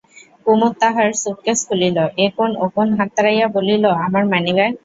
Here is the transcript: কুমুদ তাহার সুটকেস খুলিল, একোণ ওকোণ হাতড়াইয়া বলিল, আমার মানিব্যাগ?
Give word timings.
কুমুদ 0.45 0.73
তাহার 0.81 1.09
সুটকেস 1.21 1.59
খুলিল, 1.67 1.97
একোণ 2.25 2.51
ওকোণ 2.65 2.87
হাতড়াইয়া 2.99 3.47
বলিল, 3.55 3.83
আমার 4.05 4.23
মানিব্যাগ? 4.31 4.71